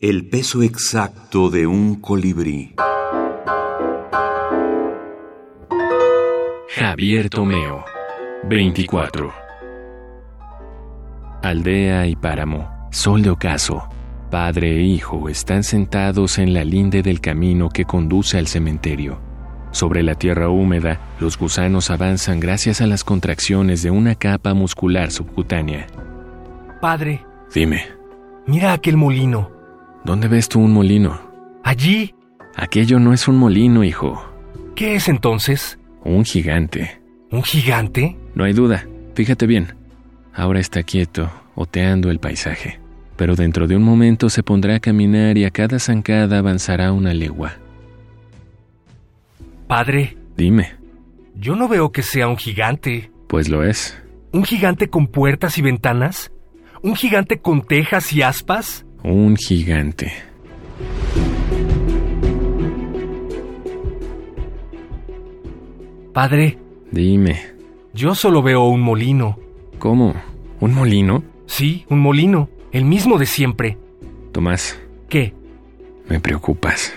[0.00, 2.76] El peso exacto de un colibrí.
[6.68, 7.84] Javier Tomeo,
[8.48, 9.32] 24.
[11.42, 13.88] Aldea y páramo, sol de ocaso,
[14.30, 19.18] padre e hijo están sentados en la linde del camino que conduce al cementerio.
[19.72, 25.10] Sobre la tierra húmeda, los gusanos avanzan gracias a las contracciones de una capa muscular
[25.10, 25.88] subcutánea.
[26.80, 27.82] Padre, Dime,
[28.46, 29.57] mira aquel molino.
[30.04, 31.20] ¿Dónde ves tú un molino?
[31.64, 32.14] Allí.
[32.56, 34.22] Aquello no es un molino, hijo.
[34.74, 35.78] ¿Qué es entonces?
[36.04, 37.00] Un gigante.
[37.30, 38.16] ¿Un gigante?
[38.34, 38.86] No hay duda.
[39.14, 39.74] Fíjate bien.
[40.34, 42.80] Ahora está quieto, oteando el paisaje.
[43.16, 47.12] Pero dentro de un momento se pondrá a caminar y a cada zancada avanzará una
[47.14, 47.54] legua.
[49.66, 50.74] Padre, Dime,
[51.34, 53.10] yo no veo que sea un gigante.
[53.26, 54.00] pues lo es.
[54.32, 56.30] ¿Un gigante con puertas y ventanas?
[56.82, 58.86] ¿Un gigante con tejas y aspas?
[59.02, 60.12] Un gigante.
[66.12, 66.58] Padre,
[66.90, 67.40] Dime,
[67.92, 69.38] yo solo veo un molino.
[69.78, 70.14] ¿cómo?
[70.60, 71.22] ¿Un molino?
[71.46, 72.48] Sí, un molino.
[72.72, 73.78] El mismo de siempre.
[74.32, 74.78] Tomás,
[75.08, 75.32] ¿Qué?
[76.08, 76.92] me preocupas.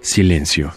[0.00, 0.72] Silencio.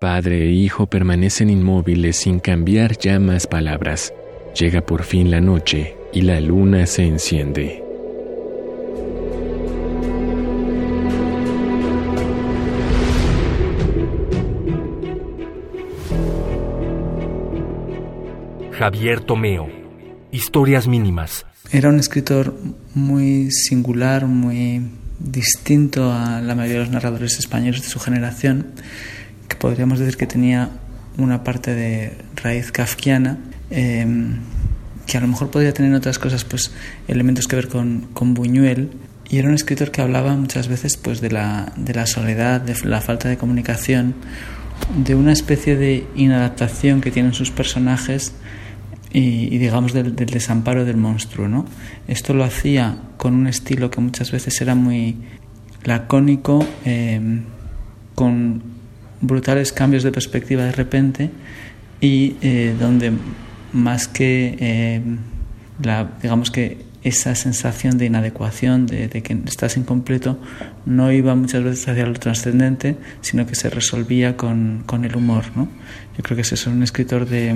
[0.00, 4.14] Padre e hijo permanecen inmóviles sin cambiar ya más palabras.
[4.58, 7.84] Llega por fin la noche y la luna se enciende.
[18.72, 19.68] Javier Tomeo.
[20.32, 21.44] Historias mínimas.
[21.70, 22.56] Era un escritor
[22.94, 24.80] muy singular, muy
[25.18, 28.68] distinto a la mayoría de los narradores españoles de su generación,
[29.48, 30.70] que podríamos decir que tenía
[31.18, 33.38] una parte de raíz kafkiana,
[33.70, 34.06] eh,
[35.10, 36.70] que a lo mejor podría tener en otras cosas pues,
[37.08, 38.90] elementos que ver con, con Buñuel.
[39.28, 42.76] Y era un escritor que hablaba muchas veces pues, de, la, de la soledad, de
[42.84, 44.14] la falta de comunicación,
[44.96, 48.34] de una especie de inadaptación que tienen sus personajes
[49.12, 51.48] y, digamos del, desamparo del monstruo.
[51.48, 51.66] ¿no?
[52.06, 55.16] Esto lo hacía con un estilo que muchas veces era muy
[55.82, 57.20] lacónico, eh,
[58.14, 58.62] con
[59.20, 61.30] brutales cambios de perspectiva de repente
[62.00, 63.12] y eh, donde
[63.72, 65.02] más que eh,
[65.82, 70.38] la, digamos que esa sensación de inadecuación, de, de, que estás incompleto,
[70.84, 75.44] no iba muchas veces hacia lo trascendente, sino que se resolvía con, con el humor.
[75.56, 75.68] ¿no?
[76.16, 77.54] Yo creo que es un escritor de,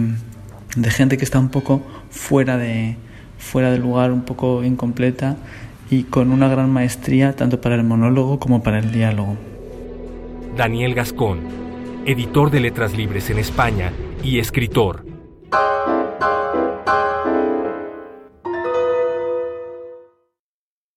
[0.76, 2.96] de gente que está un poco fuera de
[3.38, 5.36] fuera del lugar, un poco incompleta
[5.90, 9.36] y con una gran maestría tanto para el monólogo como para el diálogo.
[10.56, 11.40] Daniel Gascón,
[12.06, 13.92] editor de Letras Libres en España
[14.22, 15.13] y escritor.